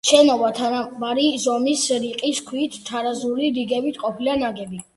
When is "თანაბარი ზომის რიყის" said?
0.59-2.41